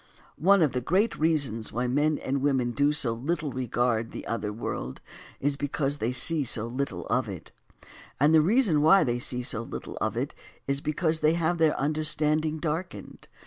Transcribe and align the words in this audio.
One 0.39 0.63
of 0.63 0.71
the 0.71 0.81
great 0.81 1.15
reasons 1.19 1.71
why 1.71 1.85
men 1.87 2.17
and 2.17 2.41
women 2.41 2.71
do 2.71 2.91
so 2.91 3.13
little 3.13 3.51
regard 3.51 4.09
the 4.09 4.25
other 4.25 4.51
world 4.51 4.99
is 5.39 5.55
because 5.55 5.99
they 5.99 6.11
see 6.11 6.43
so 6.43 6.65
little 6.65 7.05
of 7.05 7.29
it; 7.29 7.51
and 8.19 8.33
the 8.33 8.41
reason 8.41 8.81
why 8.81 9.03
they 9.03 9.19
see 9.19 9.43
so 9.43 9.61
little 9.61 9.97
of 10.01 10.17
it 10.17 10.33
is 10.65 10.81
because 10.81 11.19
they 11.19 11.33
have 11.35 11.59
their 11.59 11.79
understand 11.79 12.47
ing 12.47 12.57
darkened. 12.57 13.27